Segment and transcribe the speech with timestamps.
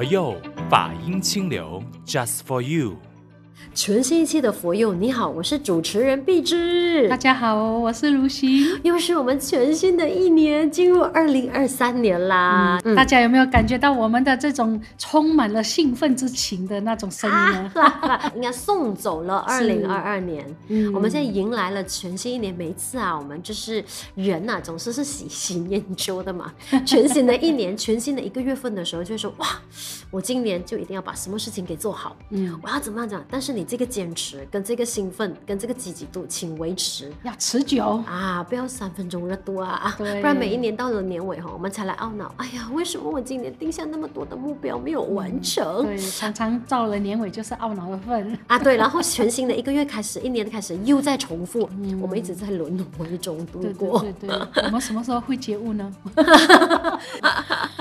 [0.00, 0.34] 佛佑
[0.70, 3.09] 法音清流，Just for you。
[3.72, 7.08] 全新一期的佛佑，你好，我是主持人碧芝。
[7.08, 8.66] 大家好，我是卢西。
[8.82, 12.96] 又是我们全新的一年，进入二零二三年啦、嗯。
[12.96, 17.72] 大家有没有感觉到我们的这种充满了兴奋之情的那种声音呢？
[17.80, 20.44] 啊、应该送走了 二零二二年。
[20.66, 22.52] 嗯，我们现在迎来了全新一年。
[22.52, 23.82] 每一次啊，我们就是
[24.16, 26.52] 人呐、啊，总是是喜新厌旧的嘛。
[26.84, 29.46] 全新的一年，全新的一个月份的时候，就会说哇，
[30.10, 32.14] 我今年就一定要把什么事情给做好。
[32.28, 33.24] 嗯，我要怎么样讲？
[33.30, 33.64] 但是你。
[33.70, 38.42] 这个坚持跟这个兴奋跟这个积极度，请维持，要持久啊！
[38.42, 39.94] 不要三分钟热度啊！
[39.96, 42.34] 不然每一年到了年尾哈，我们才来懊恼。
[42.36, 45.64] 哎呀，为什么我今年定下那么多的目标没有完成？
[45.84, 48.58] 嗯、对，常常到了年尾就是懊恼的份啊！
[48.58, 54.00] 对，然后全新的一个月开始， 一年开始又在重复，嗯、我们一直在轮回中度过。
[54.00, 55.94] 对对对，对，我们什么时候会觉悟呢？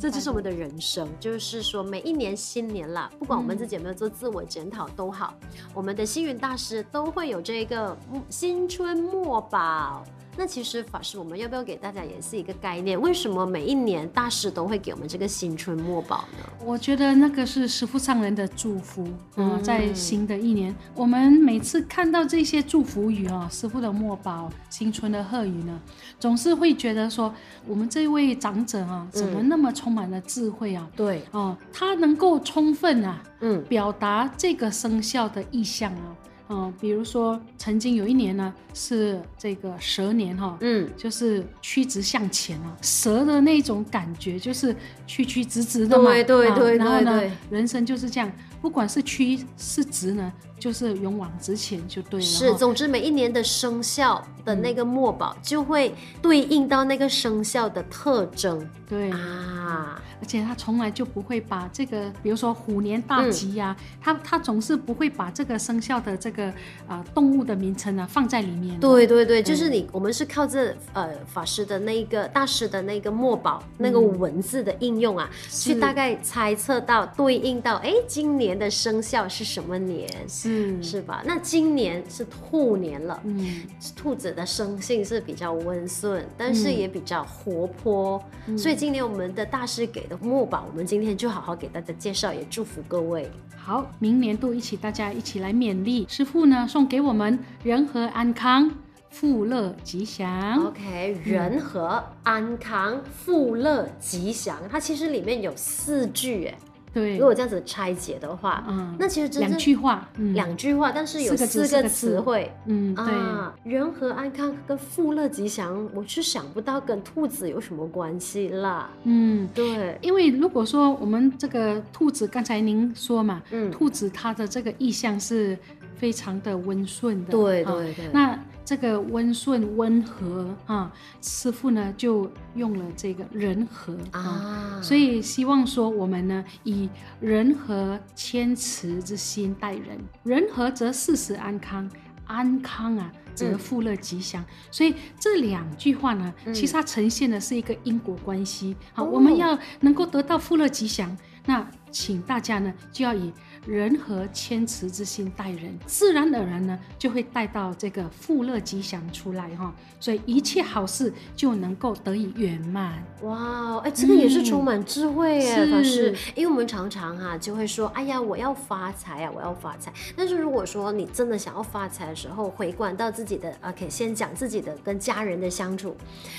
[0.00, 5.34] 这就是我们的人生，就是说每一年新年啦，不管我们自己有没有做自我检讨都好，
[5.72, 7.96] 我们的星云大师都会有这个
[8.28, 10.04] 新春墨宝。
[10.38, 12.98] 那其实法师，我们要不要给大家也是一个概念？
[13.00, 16.48] 为什么每一年大师都会给我们这个新春墨宝呢？
[16.64, 19.08] 我觉得那个是师父上人的祝福。
[19.34, 25.80] 嗯，在新的一年，我们每次看到这些祝福语啊，师父的墨宝、新春的贺语呢，
[26.20, 27.34] 总是会觉得说，
[27.66, 30.88] 我们这位长者啊，怎么那么充满了智慧啊？
[30.94, 36.14] 对，哦，他能够充分啊，嗯，表达这个生肖的意象啊。
[36.50, 44.74] 嗯，比如说曾经有一年呢，是这个蛇年哈，嗯，就是曲直向前啊，蛇的那种感觉就是
[45.06, 48.32] 曲曲直直的嘛，对对对，对，然后呢，人生就是这样，
[48.62, 52.26] 不管是曲是直呢，就是勇往直前就对了。
[52.26, 60.00] 是，总之每一年的生肖的那个墨宝就会对应到那个生肖的特征，对啊。
[60.20, 66.46] 而且他从来就不会把这个，比如说虎年大吉呀、啊嗯，他他总是不会把这个生肖的这个
[66.86, 68.78] 啊、呃、动物的名称呢放在里面。
[68.80, 80.82] 对对对，就是你我们是靠这呃法师的那个大师的那个墨宝、嗯、那个文字的应用啊，去大概猜测到对应到哎今年的生肖是什么年，是。
[80.82, 81.22] 是吧？
[81.24, 83.62] 那今年是兔年了，嗯，
[83.94, 93.30] 兔子的生性是比较温顺，但是也比较活泼、嗯，所以今年我们的大师给的墨宝，我们今天就好好给大家介绍，也祝福各位。
[93.56, 98.70] 好，明年度一起，大家一起来勉励师傅呢，送给我们人和安康、
[99.10, 100.66] 富乐吉祥。
[100.66, 106.58] OK，人和安康、富乐吉祥，它其实里面有四句，哎。
[106.92, 125.56] 对，如果这样子拆解的话，嗯，那其实真正两句话，嗯，两句话，但是有四个词汇，嗯，对，人和安康跟富乐吉祥，我是想不到跟兔子有什么关系啦，嗯，对，因为如果说我们这个兔子，刚才您说嘛，嗯，兔子它的这个意象是
[125.96, 128.38] 非常的温顺的，对对对，那。
[128.68, 130.92] 这个温顺温和啊，
[131.22, 136.86] 师傅呢就用了这个人和啊，啊，所以希望说我们呢以
[137.18, 141.90] 人和谦慈之心待人，人和则事事安康，
[142.26, 144.46] 安康啊则富乐吉祥，嗯。
[144.70, 148.76] 所以这两句话呢，其实它呈现的是一个因果关系。
[148.92, 153.32] 好，嗯，我们要能够得到富乐吉祥，那请大家呢就要以。
[153.68, 159.74] 人和谦慈之心待人，自然而然呢，就会带到这个富乐吉祥出来哈。
[160.00, 163.04] 所以一切好事就能够得以圆满。
[163.20, 166.16] 哇，哎，这个也是充满智慧哎，法、嗯、师。
[166.34, 169.92] 因为我们常常哈、啊、就会说，哎呀，我要发财啊，我要发财。
[170.16, 175.94] 但是如果说你真的想要发财的时候，回观到自己的，OK，先讲自己的跟家人的相处，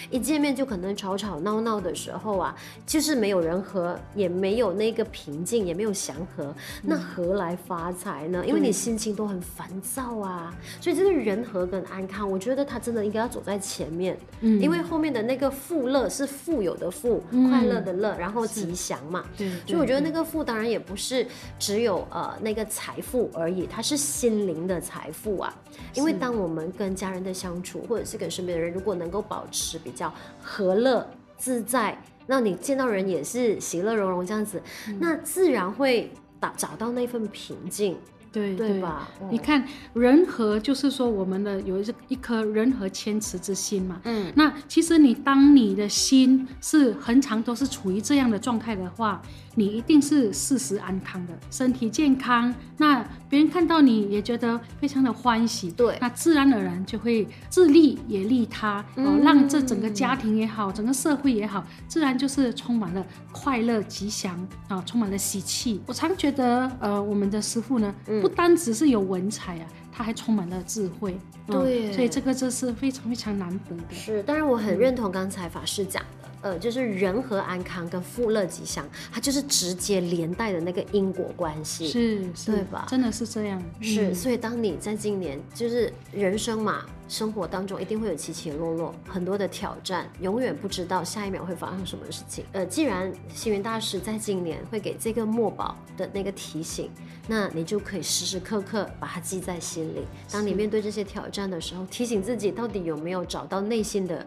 [0.10, 2.56] 一见面就可能吵吵闹闹的时候啊，
[2.88, 6.98] 就是没有人和，也没有那个平静，也没有祥和，那。
[7.20, 8.46] 何来发财呢？
[8.46, 14.18] 因为你心情都很烦躁啊，所以这个人和跟安康，我觉得他真的应该要走在前面。
[14.40, 19.26] 嗯，因为后面的那个富乐是富有的富，嗯、快乐的乐，然后吉祥嘛。
[19.38, 21.28] 对，所以我觉得那个富当然也不是
[21.60, 25.54] 只有呃那个财富而已，它是心灵的财富啊。
[25.96, 31.06] 因为当我们跟家人的相处，或者是跟身边的人，如果能够保持比较和乐
[31.38, 36.10] 自在，那你见到人也是喜乐融融这样子，嗯、那自然会。
[36.56, 37.98] 找到那份平静，
[38.32, 39.10] 对对吧？
[39.32, 44.00] 你看人和就是说我们的有一一颗人和谦慈之心嘛。
[44.04, 49.22] 嗯，那其实你当你的心是恒常都是处于这样的状态的话，
[49.60, 52.56] 你一定是事事安康的，身体健康。
[52.78, 55.70] 那别人看到你也觉得非常的欢喜。
[55.72, 58.84] 对，那自然而然就会自利也利他，
[59.22, 65.82] 让这整个家庭也好，整个社会也好，自然就是充满了快乐吉祥啊，充满了喜气。
[65.86, 71.20] 我常觉得，呃，我们的师傅呢，不单只是有文采啊，他还充满了智慧。
[71.48, 73.94] 对、嗯，所以这个这是非常非常难得的。
[73.94, 76.19] 是，当然我很认同刚才法师讲的。
[76.42, 82.86] 呃，就是人和安康跟富乐吉祥，它就是直接连带的那个因果关系，是，是对吧？
[82.88, 84.12] 真的是这样，是。
[84.12, 92.46] 嗯、所以当你在今年，就是人生嘛，生活当中一定会有起起落落，很多的挑战，永远不知道下一秒会发生什么事情。
[92.54, 96.90] 呃，既然星云大师在今年会给这个墨宝的那个提醒，
[97.28, 100.06] 那你就可以时时刻刻把它记在心里。
[100.32, 104.26] 当你面对这些挑战的时候，提醒自己到底有没有找到内心的。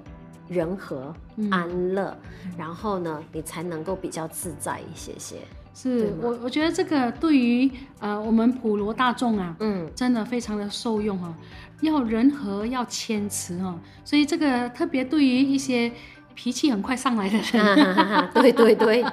[0.49, 1.15] 人和
[1.51, 5.37] 安乐，嗯、然后呢，你才能够比较自在一些些。
[5.75, 11.35] 是我，我觉得这个对于呃我们普罗大众啊，嗯，真的非常的受用啊。
[11.81, 15.93] 要人和，要谦辞啊，所以这个特别对于一些。
[16.35, 19.05] 脾气很快上来的人， 对对对，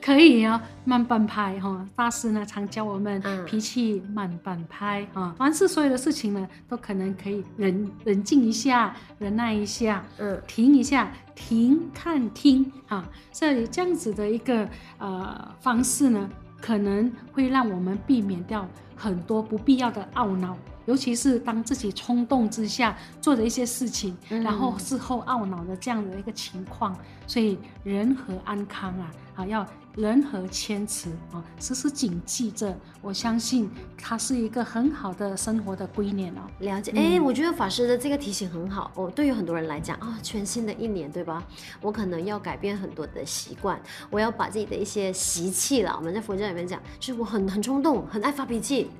[0.00, 1.86] 可以啊，慢半拍哈。
[1.94, 16.28] 大师呢常教我们脾气慢半拍啊，凡是所有的事情呢，都可能可以忍冷静一下，忍耐一下，嗯，停一下，停看听啊，所以这样子的一个呃方式呢，
[16.60, 18.66] 可能会让我们避免掉
[18.96, 20.56] 很多不必要的懊恼。
[20.86, 26.96] 尤其是当自己冲动之下做的一些事情，嗯、然后事后懊恼的这样的一个情况，
[27.26, 29.66] 所以人和安康啊，啊要。
[29.94, 32.74] 人和谦辞啊，时时谨记着。
[33.02, 33.70] 我相信
[34.00, 36.48] 它是一个很好的生活的观念哦。
[36.60, 39.12] 了解，哎、嗯，我觉得法师的这个提醒很好哦。
[39.14, 41.42] 对于很多人来讲啊、哦，全新的一年，对吧？
[41.82, 45.94] 我可能要改变很多的习惯，我要把自己的一些习气了。
[45.98, 48.90] 我们在佛教里面讲，就是我很很冲动，很爱发脾气，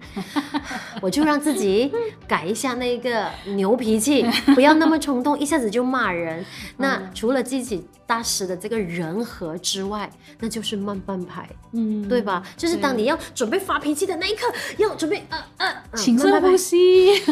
[1.01, 1.91] 我就让自己
[2.29, 6.45] 改一下那个牛脾气，不要那么冲动，一下子就骂人。
[6.77, 10.83] 那 除了自己大师的这个人和之外，那就是。
[10.83, 12.43] 慢半拍，嗯，对吧？
[12.57, 17.23] 就是当你要准备发脾气的那一刻，要准备呃呃，请深呼吸。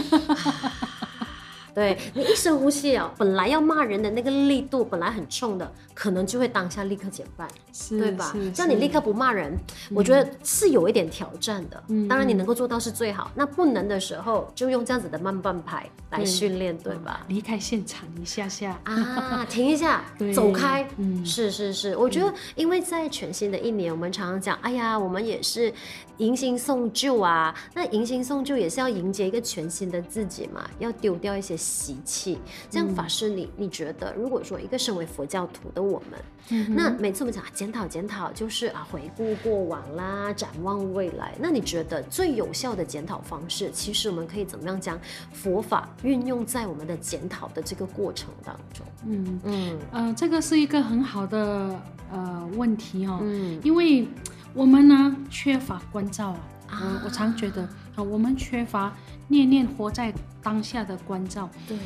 [1.74, 8.34] 对，你一深呼吸啊，本来要骂人的那个力度本来很冲的，可能就会当下立刻减半，是对吧？
[8.54, 9.56] 像你立刻不骂人，
[9.94, 11.82] 我觉得是有一点挑战的。
[11.88, 13.30] 嗯，当然你能够做到是最好。
[13.34, 17.24] 那不能的时候，就用这样子的慢半拍来训练，对吧？
[17.28, 20.86] 离开现场一下下啊， 停一下，走开。
[20.96, 25.72] 嗯，是是是，我觉得因为在全新的一年，我们常常讲，哎呀，我们也是
[26.18, 27.54] 迎新送旧啊。
[27.74, 31.56] 那迎新送旧也是要迎接一个全新的自己嘛，要丢掉一些。
[31.60, 32.38] 习气，
[32.70, 36.18] 这样法师你，你你觉得，如果说一个身为佛教徒的我们，
[36.48, 44.98] 嗯、那每次我们讲检讨检讨，就是啊回顾过往啦，展望未来，那你觉得最有效的检讨方式，其实我们可以怎么样将
[45.30, 48.86] 佛法运用在我们的检讨的这个过程当中？
[49.04, 51.78] 嗯嗯呃，这个是一个很好的
[52.10, 54.08] 呃问题、哦，嗯，因为
[54.54, 56.28] 我们呢缺乏关照
[56.66, 57.60] 啊，啊我常觉得
[57.94, 58.90] 啊，我们缺乏。
[59.28, 61.78] 念念活在当下的关照，对，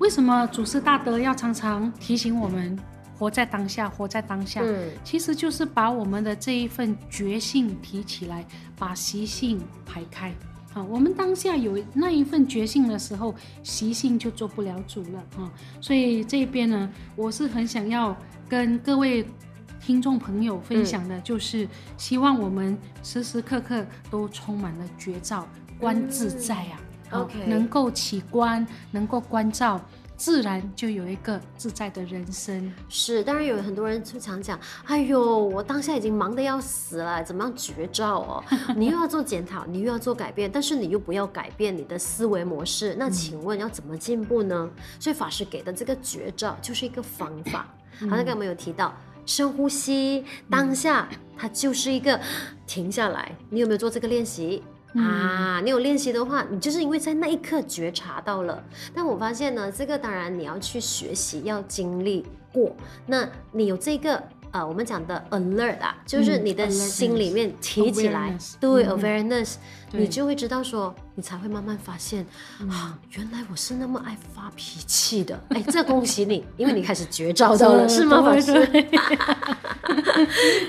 [0.00, 2.78] 为什么祖师大德要常常提醒我们
[3.20, 3.86] 活在当下？
[3.86, 8.46] 活在当下，嗯，其实就是把我们的这一份觉性提起来，
[8.78, 10.32] 把习性排开。
[10.72, 15.52] 啊，我们当下有那一份觉性的时候，习性就做不了主了啊。
[15.82, 18.16] 所以这边呢，我是很想要
[18.48, 19.26] 跟各位
[19.78, 21.68] 听众朋友分享的，就是
[21.98, 25.46] 希望我们时时刻刻都充满了觉照，
[25.78, 26.80] 观自在啊。
[26.80, 29.84] 嗯 OK，能够起观，能够关照，
[30.20, 32.70] 自然就有一个自在的人生。
[32.90, 38.44] 是，当然有很多人就常讲，哎呦，我当下已经忙得要死了，怎么样绝招哦？
[38.76, 44.70] 你又要做检讨，你又要做改变，但是你又不要改变你的思维模式，那请问要怎么进步呢？
[44.70, 47.66] 嗯、所以法师给的这个绝招就是一个方法。
[48.00, 52.20] 好，那刚才我们有提到深呼吸，当下它就是一个
[52.66, 53.34] 停下来。
[53.48, 54.62] 你有没有做这个练习？
[54.96, 58.62] 啊，你有练习的话，你就是因为在那一刻觉察到了。
[58.94, 62.74] 但我发现呢，这个当然你要去学习，要经历过。
[63.06, 69.54] 那你有这个呃，我们讲的 alert 啊，就是你的心里面提起来，对 awareness，
[69.92, 72.24] 你就会知道说，你才会慢慢发现
[72.68, 75.38] 啊，原来我是那么爱发脾气的。
[75.50, 78.52] 哎，这恭喜你，因为你开始绝招到了，是吗，法师？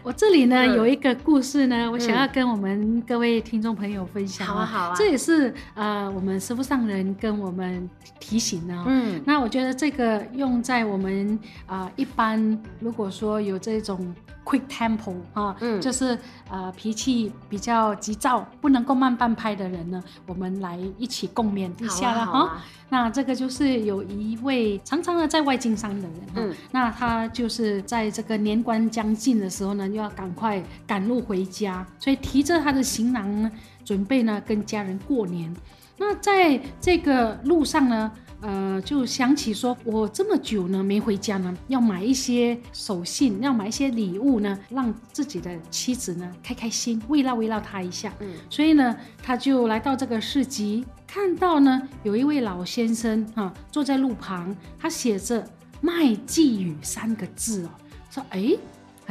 [0.04, 4.48] 我这里呢、嗯、有一个故事呢，我想要跟我们各位听众朋友分享。
[4.48, 4.94] 好啊，好啊。
[4.96, 7.88] 这也是呃我们师父上人跟我们
[8.20, 8.74] 提醒的。
[8.88, 9.22] 嗯。
[9.26, 14.14] 那我觉得这个用在我们啊、呃、一般，如果说有这种
[14.52, 16.18] quick tempo 啊，嗯，就是
[16.50, 22.40] 呃脾气比较急躁，不能够慢半拍的人呢，我们来一起共勉一下了哈。
[22.40, 33.50] 啊啊、那这个就是有一位常常的在外经商的人，嗯，那他就是在这个年关将近的时候呢，又要赶快赶路回家，所以提着他的行囊呢，
[33.86, 35.56] 准备呢跟家人过年。
[35.98, 48.12] 那在这个路上呢，呃，就想起说，我这么久呢没回家呢，要买一些手信，要买一些礼物呢，让自己的妻子呢开开心，慰劳慰劳她一下。
[48.20, 55.48] 嗯，所以呢，他就来到这个市集，看到呢有一位老先生啊坐在路旁，他写着
[55.80, 57.70] “卖寄语”三个字哦，
[58.10, 58.58] 说哎，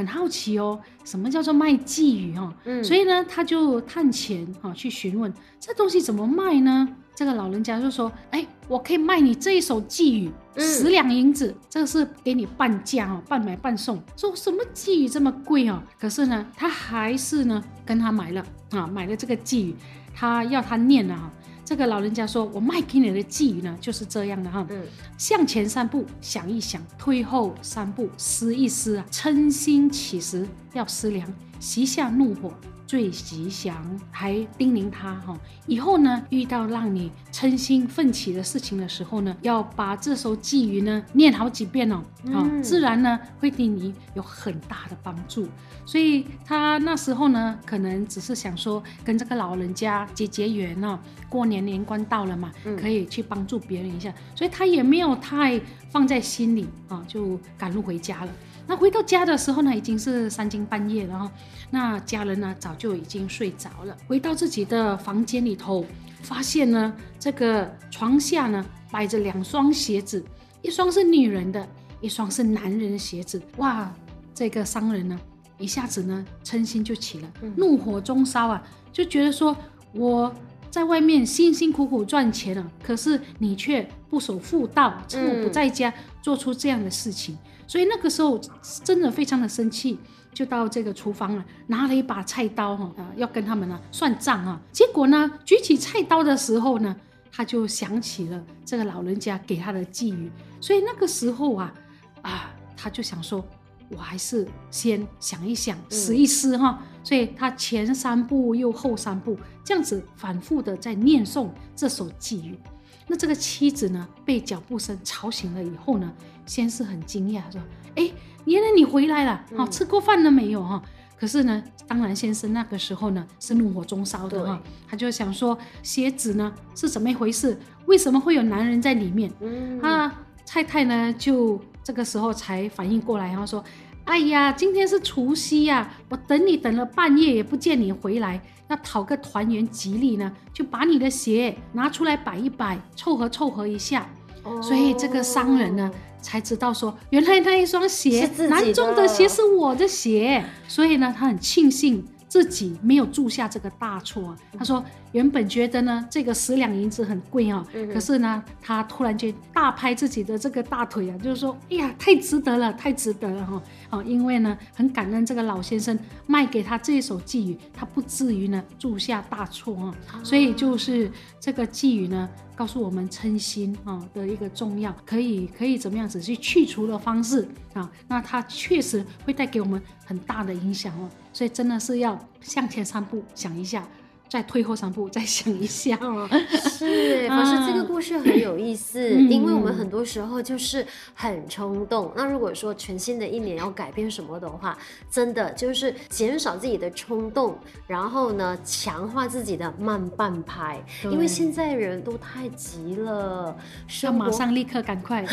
[0.00, 2.52] 很好奇哦，什么叫做卖寄语哦？
[2.64, 6.88] 嗯，所以呢，他就探前啊去询问这东西怎么卖呢？
[7.14, 14.02] 这个老人家就说：“哎，我可以卖你这一首寄语，嗯、十两银子，这个是给你半价哦，半买半送。
[14.16, 15.82] 说什么寄语这么贵哦？
[15.98, 19.76] 可是呢，他还是呢跟他买了啊，买了这个寄语，
[20.14, 21.30] 他要他念了啊。
[21.70, 24.66] 这个老人家说：我卖给你的寄语呢，就是这样的哈。
[24.70, 24.82] 嗯，
[25.16, 32.52] 向前三步想一想，退后三步思一思啊，嗔心起时要思量，息下怒火。”
[32.90, 33.80] 最吉祥，
[34.10, 45.46] 还叮咛他哈，以后呢遇到让你称心奋起的事情的时候呢，要把这首寄语呢念好几遍哦，嗯、自然呢会对你有很大的帮助。
[45.86, 58.32] 所以他那时候呢，可能只是想说跟这个老人家结结缘哦，过年年关到了嘛，可以去帮助别人一下，所以他也没有太放在心里啊，就赶路回家了。
[58.70, 61.32] 那回到家的时候呢，已经是三更半夜了哈。
[61.70, 63.96] 那家人呢，早就已经睡着了。
[64.06, 65.84] 回到自己的房间里头，
[66.22, 70.24] 发现呢，这个床下呢摆着两双鞋子，
[70.62, 71.68] 一双是女人的，
[72.00, 73.42] 一双是男人的鞋子。
[73.56, 73.92] 哇，
[74.32, 75.18] 这个商人呢，
[75.58, 78.62] 一下子呢嗔心就起了，怒火中烧啊，
[78.92, 79.56] 就觉得说
[79.92, 80.32] 我
[80.70, 87.36] 在外面辛辛苦苦赚钱了，可是你却不守妇道，趁我不在家做出这样的事情。
[87.66, 88.40] 所以那个时候
[88.84, 89.98] 真的非常的生气，
[90.32, 94.60] 就到这个厨房了，拿了一把菜刀哈，啊，要跟他们呢算账啊。
[94.72, 96.94] 结果呢，举起菜刀的时候呢，
[97.32, 101.74] 他就想起了这个老人家给他的寄语，所以那个时候啊，
[102.22, 103.44] 啊，他就想说，
[103.88, 106.82] 我还是先想一想，思一思哈。
[107.02, 112.58] 所以他前三步又后三步，这样子反复的在念诵这首寄语。
[113.06, 116.12] 那这个妻子呢，被脚步声吵醒了以后呢，
[116.46, 117.60] 先是很惊讶，说
[117.96, 118.08] ：“哎，
[118.44, 120.62] 原来你回来了，好、嗯、吃过饭了没有？
[120.62, 120.80] 哈。”
[121.18, 127.58] 可是呢，当然先生那个时候呢是怒火中烧的哈，对他就想说鞋子呢是怎么一回事？
[127.86, 129.32] 为什么会有男人在里面？
[129.40, 133.64] 嗯，啊太太呢就这个时候才反应过来，然后说。
[134.10, 144.10] 哎呀，今天是除夕呀，我等你等了半夜也不见你回来，要讨个团圆吉利呢，就把你的鞋拿出来摆一摆，凑合凑合一下。
[144.42, 145.88] 哦，所以这个商人呢
[146.20, 152.04] 才知道说，原来那一双鞋，男中的鞋是我的鞋，所以呢他很庆幸。
[152.30, 154.36] 自己没有铸下这个大错啊！
[154.56, 163.62] 他说原本觉得呢这个十两银子很贵啊，可是呢他突然间大拍自己的这个大腿啊，就是说哎呀太值得了，太值得了哈！
[163.90, 171.10] 哦，因为呢很感恩这个老先生卖给他这一首寄语，他不至于呢铸下大错啊，所以就是
[171.40, 181.08] 这个寄语呢告诉我们称心啊的一个重要，可以可以怎么样子去去除的方式啊，那它确实会带给我们很大的影响哦。
[181.32, 183.86] 所以真的是要向前三步想一下。
[184.30, 186.28] 再退后三步， 再想一下哦。
[186.70, 192.06] 是， 法师这个故事很有意思，嗯、因为我们很多时候就是很冲动。
[192.06, 194.78] 嗯、那如果说全新的一年要改变什么的话，
[195.10, 197.58] 真的就是减少自己的冲动，
[197.88, 200.80] 然后呢，强化自己的慢半拍。
[201.02, 203.56] 因为现在人都太急了，
[204.04, 205.26] 要马上立刻赶快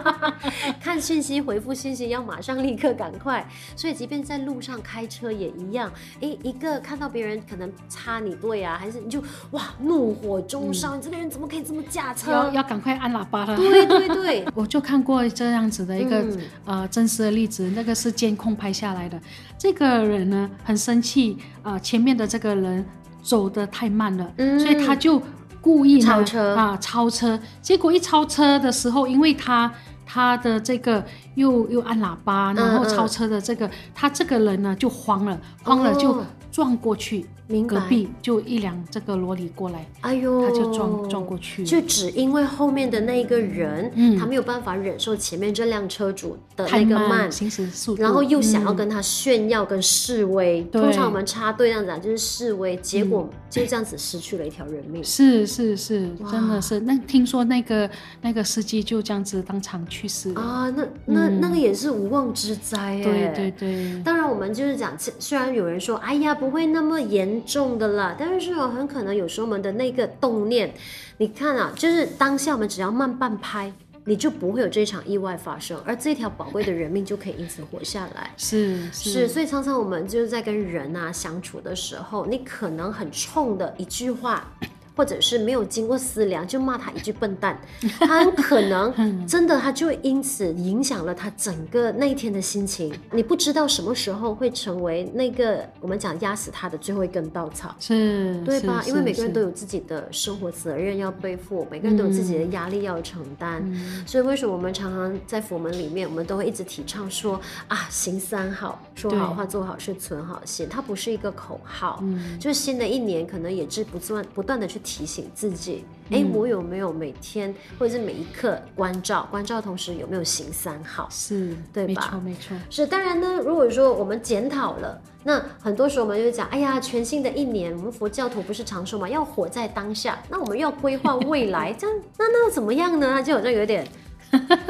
[0.80, 3.46] 看信息、回复信息，要马上立刻赶快。
[3.76, 5.92] 所以，即便在路上开车也一样。
[6.20, 7.70] 诶，一个看到别人可能
[8.14, 8.24] 差。
[8.24, 10.94] 你对啊，还是你就哇怒火中烧？
[10.94, 12.30] 嗯、你这个人怎么可以这么驾车？
[12.30, 13.56] 要要赶快按喇叭了。
[13.56, 19.20] 对对对， 我就看过这样子的一个、嗯、呃真实的例子，那个是监控拍下来的。
[19.58, 22.84] 这个人呢很生气啊、呃，前面的这个人
[23.22, 25.20] 走得太慢了，嗯、所以他就
[25.60, 27.38] 故意超车啊超车。
[27.62, 29.72] 结果一超车的时候，因为他
[30.04, 31.02] 他的这个
[31.34, 36.22] 又又按喇叭，然后超车的这个，嗯嗯他这个人呢就慌了，慌了就
[36.54, 37.26] 撞过去。
[37.46, 50.62] 明隔壁就一辆这个罗里过来，哎呦，他就撞撞过去，就只因为后面的那一个人，嗯，他没有办法忍受前面这辆车主的那个慢行驶速度，然后又想要跟他炫耀跟示威。
[50.72, 55.04] 通常我们插队这样子啊，就是示威，结果就这样子失去了一条人命。
[55.04, 56.80] 是是是，真的是。
[56.80, 57.90] 那听说那个
[58.22, 63.02] 那个司机就这样子当场去世了啊，那那那个也是无妄之灾哎。
[63.02, 64.02] 对对对。
[64.02, 67.42] 当然我们就是讲，虽然有人说，哎呀，不会那么严。
[67.46, 70.74] 重的啦，但是哦，很可能有时候我们的那个动念，
[71.18, 73.72] 你看啊，就是当下我们只要慢半拍，
[74.06, 78.30] 你就不会有这场意外发生，而这条宝贵的人命就可以因此活下来。
[78.36, 84.52] 是是，是，所以常常我们就是在跟人啊相处的时候，你可能很冲的一句话。
[84.96, 87.60] 或者是没有经过思量就骂他一句笨蛋，
[88.00, 92.94] 他很可能真的他就因此影响了他整个那一天的心情。
[93.10, 98.84] 你不知道什么时候会成为那个我们讲压死他的最后一根稻草，是，对吧？
[98.86, 103.62] 因为每个人都有自己的生活责任要背负，每个人都有自己的压力要承担。
[103.66, 110.68] 嗯、所以为什么我们常常在佛门里面，我们都会一直提倡说啊，行三好，说好话，做好事，存好心。
[110.70, 114.80] 它不是一个口号，嗯、就是新的一年可能也是不断不断的去。
[114.84, 119.26] 提醒自己，哎、欸，我有没有每天或者是每一刻关照？
[119.30, 121.08] 关照同时有没有行三好？
[121.10, 121.88] 是对吧？
[121.88, 122.56] 没错，没错。
[122.70, 123.40] 是当然呢。
[123.44, 130.18] 如果说我们检讨了，那很多时候我们就讲，哎呀，全新的一年，我们佛教徒不是常说嘛，要活在当下。
[130.28, 133.22] 那我们要规划未来， 这样那那怎么样呢？
[133.22, 133.86] 就好像有点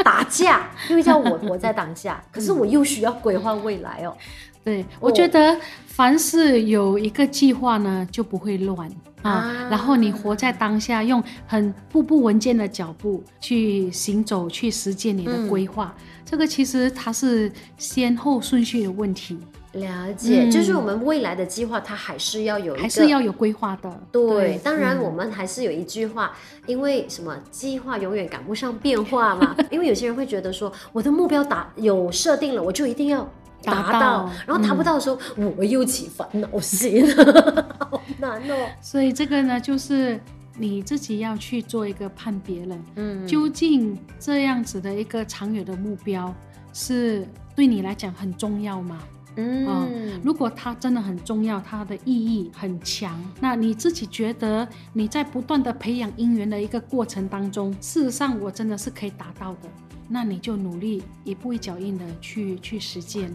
[0.05, 4.17] 打架，因为叫我活在当下， 可是我又需要规划未来哦。
[4.63, 8.89] 对，我觉得凡是有一个计划呢，就不会乱
[9.25, 9.69] 啊，啊。
[9.69, 15.93] 然后你活在当下，用很步步稳健的脚步去行走，去实践你的规划。
[15.99, 19.39] 嗯、这个其实它是先后顺序的问题。
[19.73, 23.91] 了解，嗯、就是我们未来的计划，它还是要有一个，还是要有规划的。
[24.13, 27.37] 对，对当然我们还是有一句话，嗯、因为什么？
[27.51, 29.57] 计划永远赶不上变化嘛。
[29.73, 33.29] 因为有些人会觉得说，我的目标达有设定了，我就一定要。
[33.65, 37.07] 达到，然后达不到的时候，嗯、我又起烦恼心，
[37.79, 38.69] 好难哦。
[38.81, 40.21] 所以这个呢，就是
[40.57, 42.77] 你自己要去做一个判别了。
[42.97, 46.35] 嗯，究竟这样子的一个长远的目标
[46.73, 48.99] 是对你来讲很重要吗？
[49.37, 49.89] 嗯、呃，
[50.23, 59.69] 如果它真的很重要，它的意义很强，那你自己觉得你在不断的培养因缘的一个过程当中，事实上我真的是可以达到的。
[60.09, 63.31] 那你就努力一步一脚印的去去实践，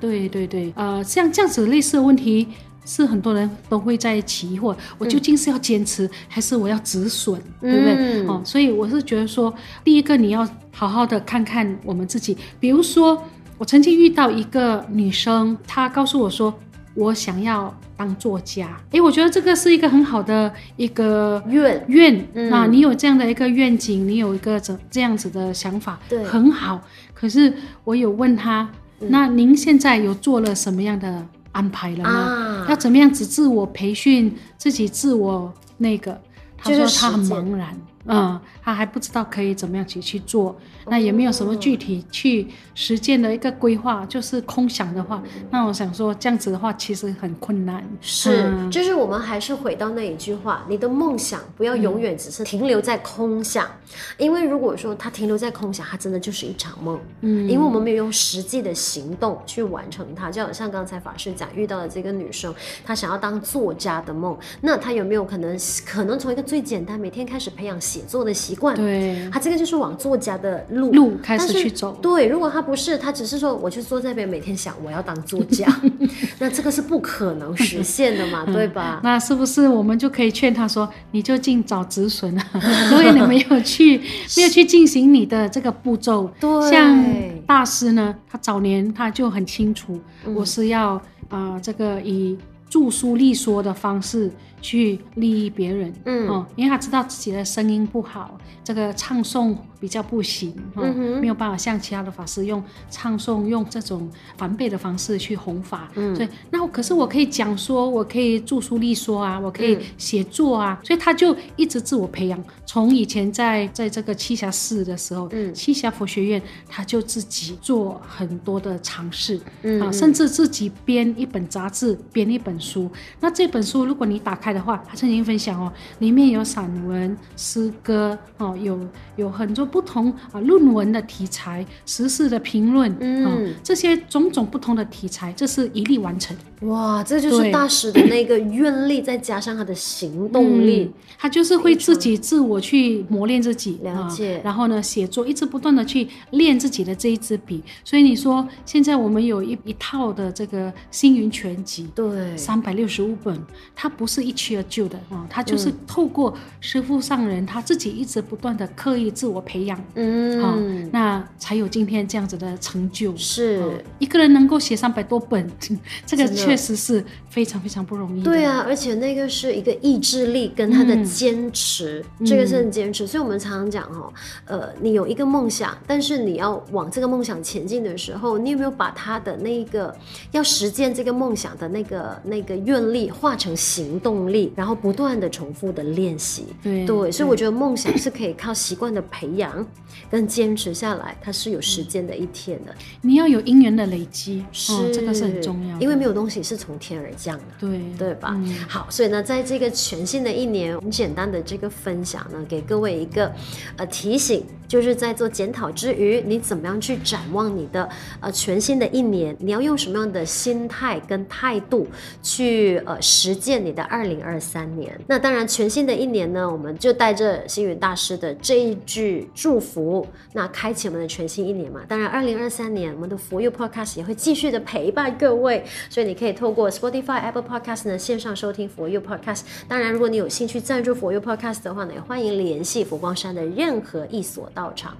[0.00, 2.48] 对对对，呃，像这样子类似的问题
[2.84, 7.94] 是很多人都会在疑惑，我究竟是要坚持、嗯、还是我要止损，对不对？
[8.22, 13.22] 嗯、哦，所以我是觉得说，第一个你要好好的看看我们自己，比如说
[13.58, 16.54] 我曾经遇到一个女生，她告诉我说。
[16.94, 22.66] 我想要当作家，哎，我觉得这个是一个很好的一个愿愿、嗯、啊！
[22.66, 26.80] 你有这样的一个愿景，你有一个这这样子的想法，对，很好。
[27.12, 27.52] 可是
[27.82, 28.68] 我有问他，
[29.00, 32.10] 嗯、那您现在有做了什么样的安排了吗？
[32.10, 36.20] 啊、要怎么样子自我培训自己，自我那个？
[36.56, 37.76] 他说他很茫然。
[38.06, 40.54] 嗯，他还不知道可以怎么样去去做，
[40.86, 47.82] 那也没有什么具体去实践的一个规划，就是空想的话，那我想说这样子的话其实很困难。
[48.02, 57.00] 是，嗯、就是我们还是回到那一句话，你的梦想不要永远只是停留在空想，嗯、因为如果说它停留在空想，它真的就是一场梦。
[57.22, 67.80] 嗯，因为我们没有用实际的行动去完成它，就好像刚才法师讲遇到的这个女生，她想要当作家的梦，那她有没有可能可能从一个最简单，每天开始培养。
[67.94, 71.96] 写作的习惯，对，他这个就是往作家的路路开始去走。
[72.02, 75.64] 对，如果他不是，他只是说，我就坐在那边每天想我要当作家，
[76.40, 79.00] 那这个是不可能实现的嘛， 对吧？
[79.04, 82.44] 那是不是我们就可以劝他说，你就尽早止损啊？
[82.90, 83.98] 因为你没有去，
[84.36, 86.28] 没有去进行你的这个步骤。
[86.40, 87.04] 对，像
[87.46, 90.00] 大师呢，他早年他就很清楚，
[90.34, 90.94] 我是要
[91.28, 92.36] 啊、呃，这个以
[92.68, 94.28] 著书立说的方式。
[94.64, 122.88] 去利益别人，嗯，哦，因为他知道自己的声音不好，这个唱诵比较不行，哦，嗯哼，没有办法像其他的法师用唱诵用这种梵呗的方式去弘法，嗯，所以那可是我可以讲说，我可以著书立说啊，我可以写作啊，嗯，所以他就一直自我培养，从以前在在这个栖霞寺的时候，嗯，栖霞佛学院，他就自己做很多的尝试，嗯，啊，甚至自己编一本杂志，编一本本书。
[123.18, 128.78] 那这本书如果你打开的话，他曾经分享哦，里面有散文、诗歌哦，有
[129.16, 136.34] 有很多不同啊论文的题材、时事的评论，嗯、哦，这些种种不同的题材，这是一力完成。
[136.60, 144.40] 哇，这就是大师的那个愿力，再加上他的行动力，嗯、他就是会自己自我去磨练自己，了解、哦。
[144.44, 147.62] 然后呢，写作一直不断的去练自己的这一支笔。
[147.84, 153.38] 所以你说，现在我们有一一套的这个星云全集，对，三百六十五本，
[153.74, 160.56] 它不是一蹴而就的啊，他就是透过师傅上人他自己一直不断的刻意自我培养，嗯，好，
[160.92, 163.14] 那才有今天这样子的成就。
[163.16, 165.50] 是一个人能够写三百多本，
[166.04, 168.22] 这个确实是非常非常不容易。
[168.22, 173.06] 对啊，而且那个是一个意志力跟他的坚持，嗯、这个是很坚持。
[173.06, 174.12] 所以我们常常讲哦，
[174.46, 179.94] 呃，你有一个梦想，但是你要往这个梦想前进的时候，你有没有把他的那个
[180.32, 186.44] 要实践这个梦想的那个那个愿力化成行动力，然后不断的重复的练习？
[186.62, 189.66] 对对，所以我觉得梦想是可以靠习惯的培养
[190.10, 192.74] 跟坚持下来，它是有时间的一天的。
[193.02, 198.32] 你要有因缘的累积，是、哦、这个是很重要，因为没有东西是从天而降的，对对吧？
[198.34, 203.32] 嗯、好，所以呢，在这个全新的一年，很简单的这个分享呢，给各位一个
[203.76, 204.44] 呃提醒。
[204.66, 207.88] 就是在做检讨之余，你怎么样去展望你的
[208.20, 209.36] 呃全新的一年？
[209.38, 211.86] 你要用什么样的心态跟态度
[212.22, 214.98] 去呃实践你的二零二三年？
[215.06, 221.82] 那当然，全新的一年呢，我们就带着星云大师的这一句祝福，那开启我们的全新一年嘛。
[221.86, 229.42] 当然，二零二三年我们的 For You Podcast 也会继续的陪伴各位，所以你可以透过 Spotify、Apple Podcast 呢线上收听 For You Podcast。
[229.68, 234.50] 当然，如果你有兴趣赞助 For You Podcast 的话呢，也欢迎联系佛光山的任何一所。
[234.54, 234.96] 到场。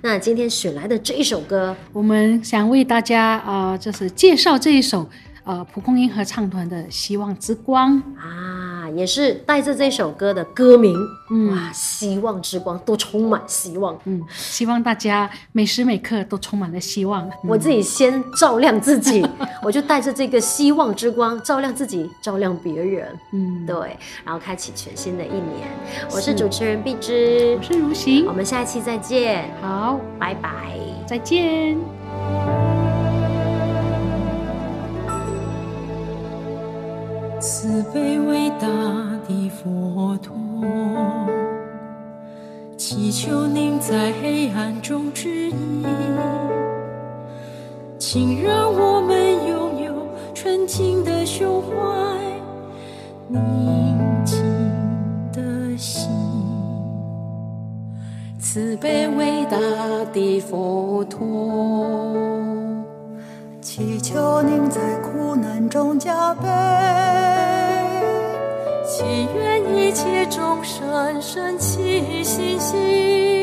[0.00, 5.08] 那今天选来的这一首歌，我们想为大家啊、就是介绍这一首
[5.44, 8.60] 呃蒲公英合唱团的《希望之光》啊。
[8.94, 10.94] 也是带着这首歌的歌名，
[11.30, 17.26] 嗯，哇，希望之光都充满希望，嗯，希望大家每时每刻都充满了希望。
[17.26, 19.26] 嗯、我自己先照亮自己，
[19.62, 25.68] 我就带着这个希望之光照亮自己，照亮别人，嗯，对，然后开启全新的一年。
[26.10, 30.76] 我是主持人碧芝，我是如行，我们下一期再见，好，拜拜，
[31.06, 32.71] 再见。
[37.42, 38.68] 慈悲伟大
[39.26, 40.32] 的佛陀，
[42.78, 45.84] 祈求您在黑暗中指引，
[47.98, 49.92] 请让我们拥有
[50.32, 51.74] 纯净的胸怀，
[53.26, 53.40] 宁
[54.24, 54.40] 静
[55.32, 56.08] 的心。
[58.38, 59.58] 慈悲伟大
[60.12, 61.18] 的佛陀。
[63.60, 66.46] 祈求您在苦难中加倍，
[69.02, 73.41] 祈愿一切众生升起信心，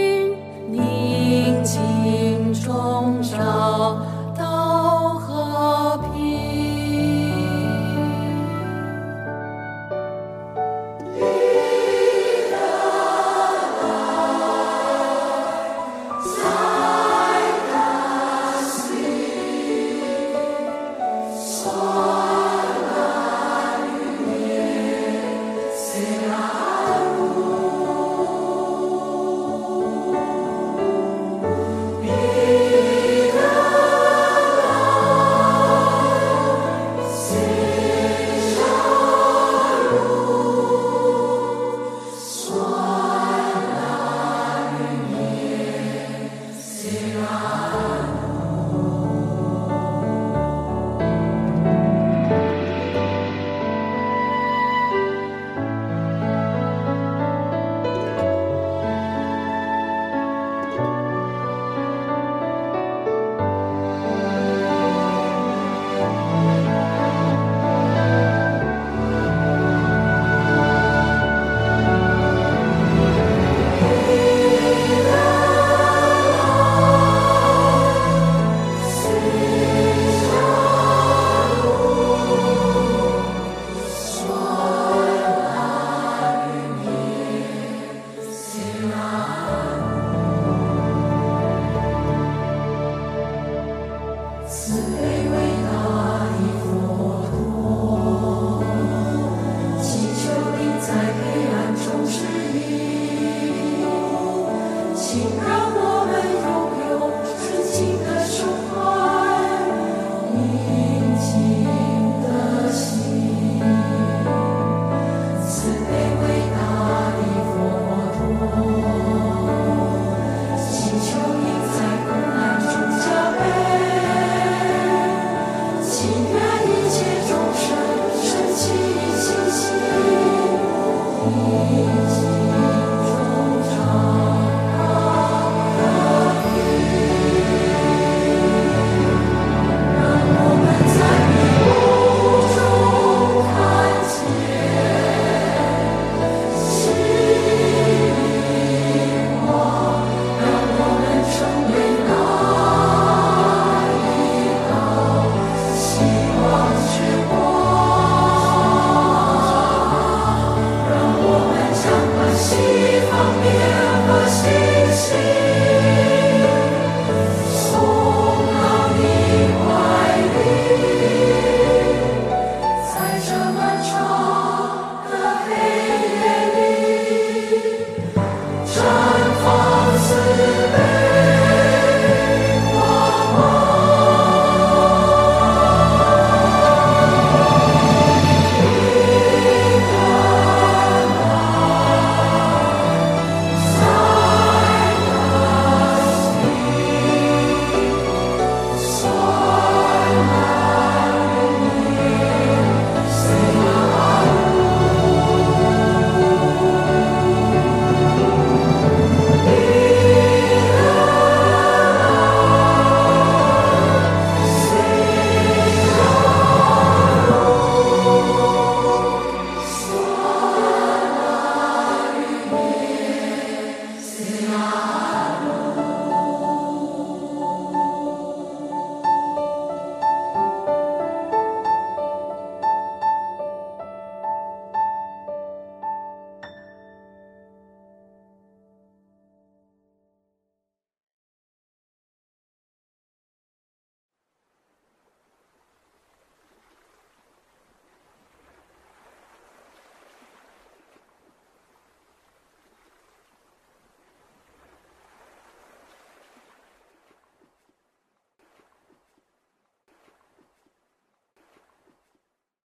[163.19, 163.68] I'll